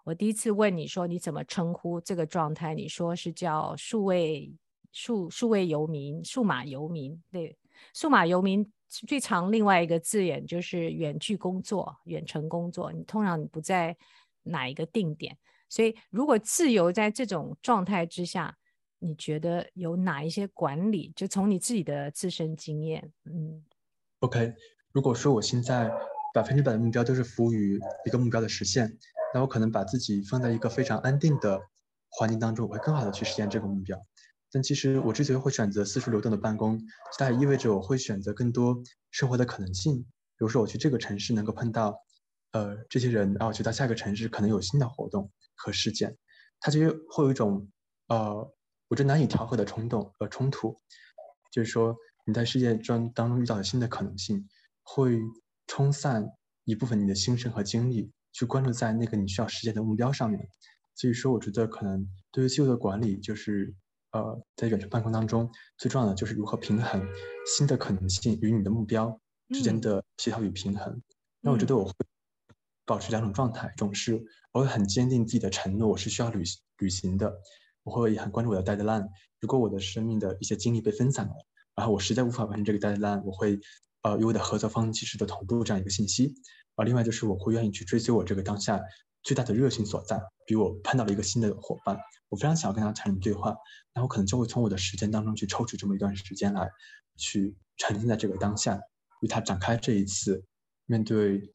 [0.03, 4.51] 我第一次问你说你怎么称呼这个状态，你说是叫数位
[4.91, 7.57] 数数位游民、数码游民，对，
[7.93, 8.71] 数码游民。
[8.91, 12.91] 最常另外一个字眼就是远距工作、远程工作。
[12.91, 13.95] 你通常你不在
[14.41, 15.37] 哪一个定点，
[15.69, 18.57] 所以如果自由在这种状态之下，
[18.97, 21.13] 你觉得有哪一些管理？
[21.15, 23.63] 就从你自己的自身经验，嗯
[24.21, 24.55] ，OK。
[24.91, 25.91] 如果说我现在
[26.33, 28.91] 百分之百的目标都是服务于一个目标的实现，
[29.35, 31.61] 那我可能把自己放在一个非常安定的
[32.09, 34.03] 环境当中，我会更好的去实现这个目标。
[34.51, 36.81] 但其实我之所以会选择四处流动的办公，
[37.17, 38.81] 它也意味着我会选择更多
[39.11, 39.99] 生活的可能性。
[40.01, 41.95] 比如说，我去这个城市能够碰到，
[42.53, 46.17] 呃，这些人，然后去到下一个城市可能有新的活动和事件，
[46.59, 46.79] 它就
[47.11, 47.69] 会有一种，
[48.07, 48.53] 呃，
[48.87, 50.75] 我这难以调和的冲动和冲突。
[51.51, 54.47] 就是说，你在世界中当中遇到的新的可能性，
[54.81, 55.19] 会
[55.67, 56.25] 冲散
[56.63, 60.47] 一部分你的心神和精力，去关注在那个你需要实现的目标上面。
[60.95, 63.75] 所以说，我觉得可能对于自由的管理就是。
[64.11, 67.07] 呃，在远程办公当中，最重要的就是如何平衡
[67.45, 69.19] 新的可能性与你的目标
[69.49, 70.93] 之间的协调与平衡。
[70.93, 71.03] 嗯、
[71.41, 71.93] 那我觉得我会
[72.85, 76.43] 保持两种状态，一种是我会很坚定自己的承诺，我是需要履
[76.79, 77.31] 履行的，
[77.83, 79.07] 我会很关注我的 deadline。
[79.39, 81.33] 如果我的生命的一些精力被分散了，
[81.75, 83.59] 然后我实在无法完成这个 deadline，我会
[84.01, 86.33] 呃与我的合作方及时的同步这样一个信息。
[86.75, 88.81] 而另外就是我会愿意去追随我这个当下
[89.21, 91.99] 最大的热情所在，比如我碰到了一个新的伙伴。
[92.29, 93.57] 我非常想要跟他产生对话，
[93.93, 96.69] 那我可能就会从我的时间当中去抽取这么一段时间来，
[97.17, 98.79] 去沉浸在这个当下，
[99.21, 100.45] 与他展开这一次
[100.85, 101.53] 面对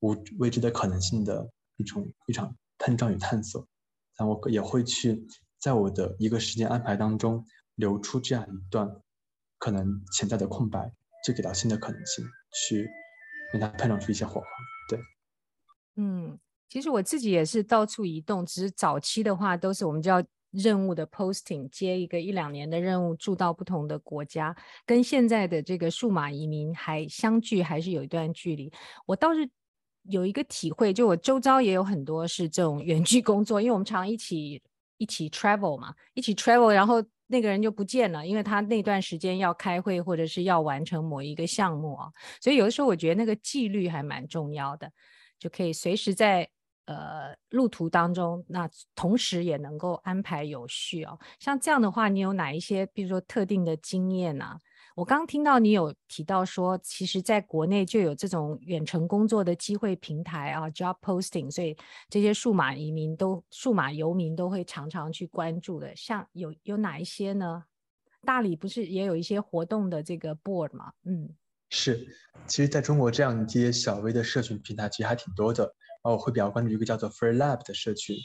[0.00, 3.66] 无未知的可能性的一种一场碰撞与探索。
[4.16, 5.26] 但我也会去
[5.58, 8.88] 在我的一个时间安排当中留出这样一段
[9.58, 10.92] 可能潜在的空白，
[11.24, 12.88] 就给到新的可能性，去
[13.52, 14.46] 让它碰撞出一些火花。
[14.88, 15.00] 对，
[15.96, 16.38] 嗯，
[16.72, 24.56] 其实我自己也是到处移动，只是早期的话都是我们叫任务的 posting，接一个一两年的任务，住到不同的国家，
[24.86, 28.72] 跟现在的这个数码移民还相距还是有一段距离。
[29.04, 29.46] 我倒是
[30.04, 34.58] 有一个体会，就我周遭也有很多是这种远距工作，因为我们常一起
[34.96, 37.04] 一起 travel 嘛，一起 travel，然后。
[37.28, 44.92] 那个人就不见了，因为他那段时间要开会或者是要完成某一个项目啊，所以有的时候我觉得那个纪律还蛮重要的，
[45.38, 46.46] 就可以随时在
[46.94, 51.18] 呃路途当中，那同时也能够安排有序哦。
[51.38, 54.58] 像这样的话，你有哪一些，比如说特定的经验呢？
[54.94, 61.74] 我刚听到你有提到说，其实在国内就有这种远程工作的机会平台啊，job posting，所以
[62.10, 65.96] 这些数码移民都、数码游民都会常常去关注的。
[65.96, 67.64] 像有有哪一些呢？
[68.24, 70.92] 大理不是也有一些活动的这个 board 吗？
[71.04, 71.30] 嗯，
[71.70, 72.06] 是。
[72.46, 75.74] 其实在中国这样一些小微的社群平台其实还挺多的。
[76.02, 78.16] 哦我会比较关注一个叫做 Free Lab 的社群，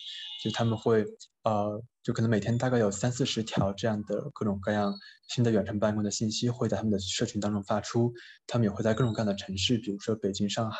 [0.44, 1.06] 就他们会
[1.44, 1.82] 呃。
[2.04, 4.94] 就可能每天大概有三四十条这样的各种各样
[5.28, 8.14] 新的远程办公的信息会在他们的社群当中发出，
[8.48, 10.80] 他们也会在各种各样的城市，比如说北京、上海、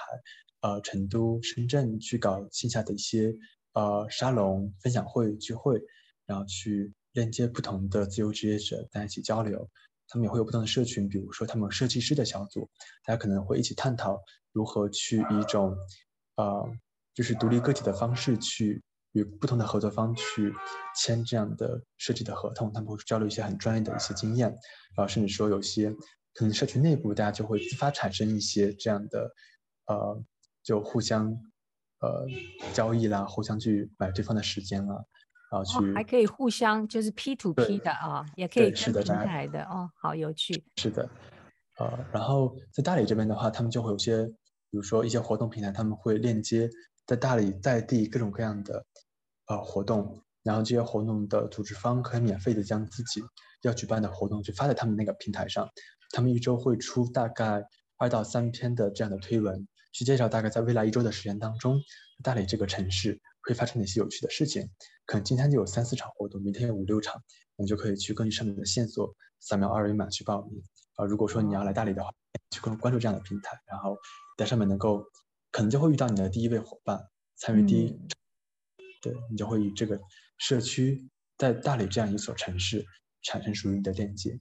[0.62, 3.36] 呃成都、深圳去搞线下的一些
[3.74, 5.82] 呃沙龙、分享会、聚会，
[6.26, 9.70] 然后去链接不同的自由职业者，大家一起交流。
[10.08, 12.70] 他们也会有不同的社群，比如说他们设计师的小组，
[13.04, 14.18] 大家可能会一起探讨
[14.54, 15.76] 如何去以一种
[16.38, 16.66] 呃
[17.18, 18.80] 就是独立个体的方式去。
[19.14, 20.54] 与不同的合作方去
[20.96, 24.50] 签这样的设计的合同，他们会交流一些很专业的一些经验，
[24.96, 25.90] 然后甚至说有些
[26.34, 29.32] 可能社区内部大家就会自发产生一些这样的，
[29.88, 30.24] 呃，
[30.62, 31.30] 就互相
[32.00, 32.28] 呃
[32.74, 34.94] 交易啦，互相去买对方的时间啊，
[35.52, 40.64] 然后去、哦、还可以互相就是 P to P 的啊，也可以是的平台的哦，好有趣。
[40.76, 41.10] 是的，
[41.80, 44.28] 呃，然后在大理这边的话，他们就会有些，
[44.70, 46.70] 比如说一些活动平台，他们会链接
[47.08, 48.86] 在大理在地各种各样的。
[49.50, 53.24] 呃，活动，然后这些活动的组织方可以免费的将自己
[53.62, 55.70] 要举办的活动去发在他们那个平台上，
[56.12, 57.64] 他们一周会出大概
[57.96, 61.80] 二到三篇的这样的推文，去介绍大概在未来一周的时间当中，
[62.22, 64.70] 大理这个城市会发生哪些有趣的事情。
[65.06, 67.24] 可能今天就有三四场活动，明天有五六场，
[67.56, 70.62] 你就可以去根据上面的线索扫描二维码去报名。
[70.96, 72.12] 啊、呃，如果说你要来大理的话，
[72.52, 73.98] 去关关注这样的平台，然后
[74.38, 75.06] 在上面能够
[75.58, 77.88] 可能就会遇到你的第一位伙伴，参与第一。
[77.90, 78.08] 嗯
[79.02, 80.00] 对，你就会与这个
[80.38, 82.86] 社区在大理这样一所城市
[83.24, 84.40] 产生属于你的链接。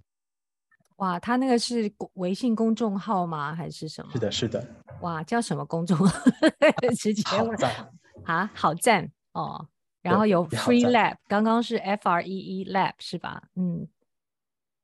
[0.97, 3.55] 哇，他那个是微信公众号吗？
[3.55, 4.13] 还是什么？
[4.13, 4.67] 是的，是的。
[5.01, 6.21] 哇，叫什么公众号？
[7.01, 7.91] 直接好赞
[8.25, 9.67] 啊，好赞哦。
[10.03, 13.49] 然后有 Free Lab，刚刚是 F R E E Lab 是吧？
[13.55, 13.89] 嗯。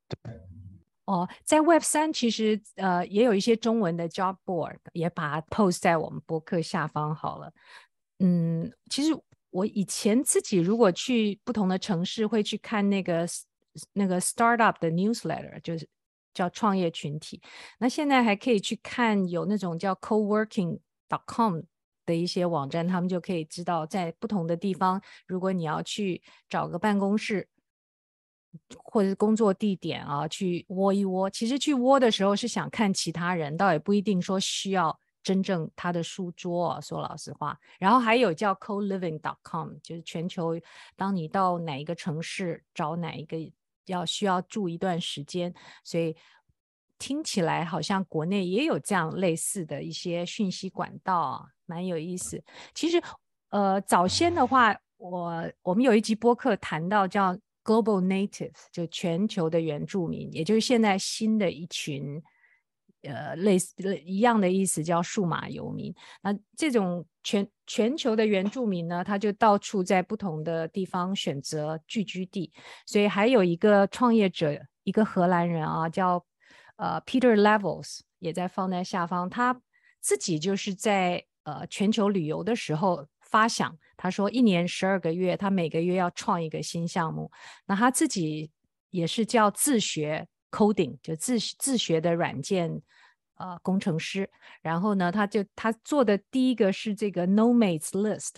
[0.09, 0.40] 对。
[1.12, 7.53] 哦，在 Web 三其实呃也有一些中文的 Job Board，也把它 post 在我们博客下方好了。
[8.18, 9.14] 嗯，其实。
[9.53, 13.27] 我以前自己如果去不同的城市，会去看那个
[13.92, 15.87] 那个 startup 的 newsletter，就是
[16.33, 17.38] 叫创业群体。
[17.79, 21.61] 那现在还可以去看有那种叫 coworking.com
[22.07, 27.46] 的一些网站，他们就可以知道在不同的地方，如果你要去找个办公室
[28.85, 31.29] 或者是工作地点啊，去窝一窝。
[31.31, 34.99] 其实去窝的时候是想看其他人，倒也不一定说需要。
[35.25, 40.59] 真正他的书桌，说老实话，然后还有叫 coliving.com，就是全球，
[40.97, 43.37] 当你到哪一个城市找哪一个
[43.87, 46.17] 要需要住一段时间，所以
[46.99, 52.43] 听起来好像国内也有这样类似的一些讯息管道啊，蛮有意思。
[52.75, 53.01] 其实，
[53.51, 62.22] 呃，早先的话，我我们有一集播客谈到叫 global native，就全球的原住民，也就是现在新的一群。
[63.05, 65.92] 呃，类似一样的意思叫数码游民。
[66.23, 72.52] 那这种全全球的原住民呢，他就到处在不同的地方选择聚居地。
[72.87, 76.25] 所以还有一个创业者，一个荷兰人啊，叫
[76.77, 79.29] 呃 Peter Levels，也在放在下方。
[79.29, 79.60] 他
[80.00, 87.31] 自己就是在呃全球旅游的时候发想，他说一年十二个月，他每个月要创一个新项目。
[87.67, 88.50] 那他自己
[88.90, 90.27] 也是叫自学。
[90.55, 92.83] coding 就自自学的软件，
[93.37, 94.29] 呃，工程师。
[94.61, 98.35] 然后呢，他就他做的第一个是这个 Nomads List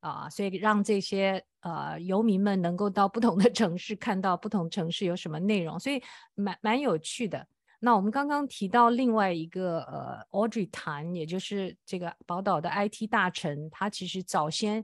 [0.00, 6.02] 啊，所以让这些呃游民们能够到不同的 城市，看到不同城市有什么内容，所以
[6.34, 7.46] 蛮蛮有趣的。
[7.84, 14.82] 那我们刚刚提到另外一个呃 Audrey Tan，也就是这个宝岛的 IT 大臣，他其实早先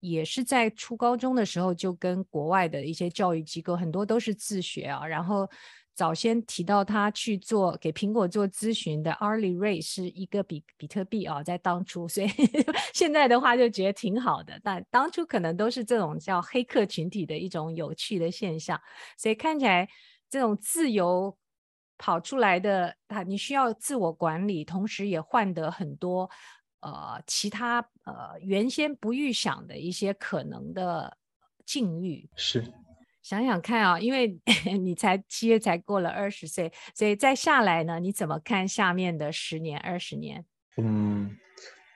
[0.00, 5.48] 也是在初高中的时候就跟国外的一些教育机构很多都是自学啊，然后。
[5.92, 12.28] 早先提到他去做给苹果做咨询的 Arlie Ray 是一个比比特币啊，在当初，所以
[12.94, 14.58] 现在的话就觉得挺好的。
[14.62, 18.80] 但当初可能都是这种叫黑客群体的一种有趣的现象，
[19.18, 19.86] 所以看起来
[20.30, 21.36] 这种自由
[22.02, 26.28] 跑出来的啊，你需要自我管理，同时也换得很多
[26.80, 31.14] 呃其他呃原先不预想的一些可能的
[31.66, 32.28] 境遇。
[32.34, 32.72] 是。
[33.22, 34.40] 想想看啊，因为
[34.82, 40.42] 你才七月才过了二十岁，所以再下来呢，你怎么看下面的十年、二十年？
[40.78, 41.36] 嗯，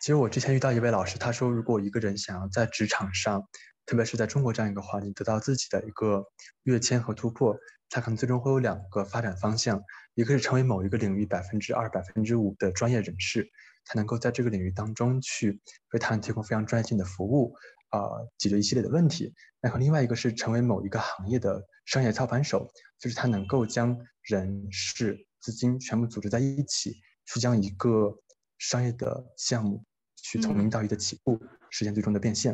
[0.03, 3.43] 其实我之前遇到一位老师，他说，如果一个人想要在职场上，
[3.87, 6.27] 特别是在中国这样一个环境，得到自己的一个
[6.65, 7.57] 跃迁和突破，
[7.91, 9.83] 他可能最终会有两个发展方向，
[10.15, 13.49] 一个是成为某一个领域百分之二、百分之五的专业人士，
[13.85, 15.61] 他能够在这个领域当中去
[15.93, 17.55] 为他人提供非常专业性的服务。
[17.91, 19.33] 呃，解决一系列的问题。
[19.61, 22.69] 然后另外一个是成为某一个行业的商业操盘手，
[22.99, 28.13] 就是他能够将人事、资金全部组织在一起，去将一个
[28.59, 29.85] 商业的项目
[30.17, 32.53] 去从零到一的起步，嗯、实现最终的变现。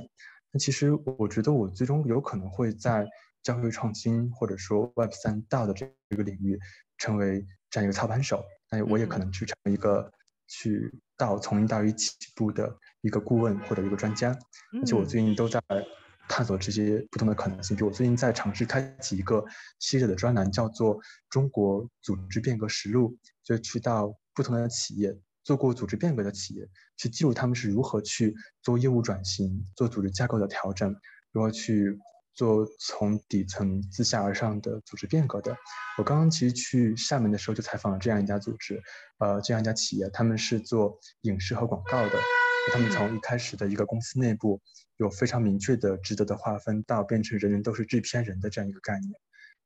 [0.53, 3.07] 那其实我觉得我最终有可能会在
[3.43, 6.59] 教育创新或者说 Web 三 DAO 的这个领域
[6.99, 8.45] 成为这样一个操盘手。
[8.71, 10.13] 那我也可能去成为一个、嗯、
[10.47, 12.79] 去到从零到一起步的。
[13.03, 14.39] 一个顾问或者一个专家，
[14.79, 15.59] 而且我最近都在
[16.29, 17.75] 探索这些不同的可能性。
[17.75, 19.43] 比如我最近在尝试开启一个
[19.79, 20.99] 系列的专栏，叫做
[21.31, 23.13] 《中国组织变革实录》，
[23.43, 26.69] 就去到不同的企业，做过组织变革的企业，
[26.99, 30.95] 去记录他们是如何去做业务转型、做组织架构的调整，
[31.33, 31.99] 如何去
[32.35, 35.57] 做从底层自下而上的组织变革的。
[35.99, 38.83] 我刚刚其实去厦门的时候就采访了这样一家组织，
[39.19, 42.19] 呃，这样一家企业，他们是做影视和广告的。
[42.73, 44.61] 他们从一开始的一个公司内部
[44.99, 49.13] 有非常明确的职责的划分，到变成人人都是制片人的这样一个概念，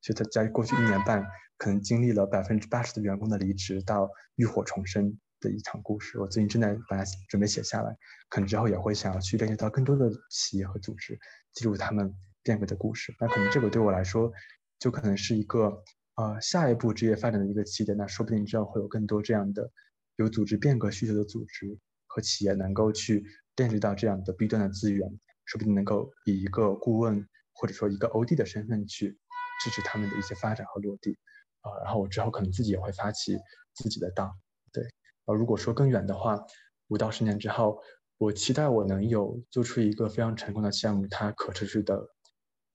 [0.00, 1.26] 就他在过去一年半
[1.58, 6.20] 可能经历了百分之八十的员工的离职到浴火重生的一场故事。
[6.20, 7.96] 我最近正在把它准备写下来，
[8.28, 11.18] 可能之后也会想要去连接到更多的企业和组织，
[11.52, 12.14] 记录他们
[12.44, 13.12] 变革的故事。
[13.18, 14.30] 那可能这个对我来说，
[14.78, 15.82] 就可能是一个
[16.14, 17.96] 呃下一步职业发展的一个起点。
[17.96, 19.72] 那说不定之后会有更多这样的
[20.14, 21.76] 有组织变革需求的组织。
[22.06, 23.24] 和企业能够去
[23.56, 29.18] 链接到这样的 B 端的资源，说不定能够以一个顾问或者说一个 OD 的身份去
[29.60, 31.18] 支持他们的一些发展和落地，
[31.62, 33.36] 啊、然后我之后可能自己也会发起
[33.74, 34.30] 自己的档
[34.72, 34.84] 对，
[35.24, 36.38] 呃，如果说更远的话，
[36.86, 37.82] 五到十年之后，
[38.18, 42.00] 我期待我能有做出一个非常成功的项目，它可持续的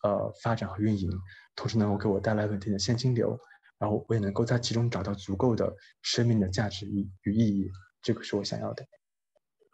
[0.03, 1.09] 呃发展和运营，
[1.55, 3.37] 同时能够给我带来稳定的现金流，
[3.77, 7.69] 然后我也能够在其中找到足够的生命的价值与与意义，
[8.01, 8.85] 这个是我想要的。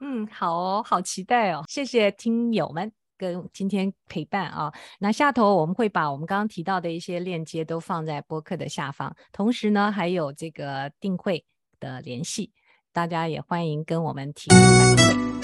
[0.02, 1.64] 嗯，好哦，好期待哦！
[1.70, 4.74] 谢谢听友们跟今天陪伴啊。
[5.00, 11.46] 那下头我们会把我们刚刚提到的一些链接都放在播客的下方，同时呢还有这个定会
[11.80, 12.52] 的联系，
[12.92, 15.35] 大家也欢迎跟我们提供反馈。